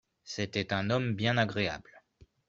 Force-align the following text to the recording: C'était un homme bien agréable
C'était 0.23 0.73
un 0.73 0.89
homme 0.89 1.13
bien 1.13 1.37
agréable 1.37 1.91